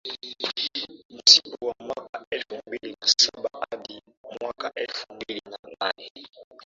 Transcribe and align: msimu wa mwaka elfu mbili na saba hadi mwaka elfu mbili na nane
msimu 1.09 1.55
wa 1.61 1.75
mwaka 1.79 2.25
elfu 2.29 2.57
mbili 2.67 2.95
na 3.01 3.07
saba 3.07 3.49
hadi 3.71 4.01
mwaka 4.41 4.71
elfu 4.75 5.13
mbili 5.13 5.41
na 5.49 5.57
nane 5.79 6.11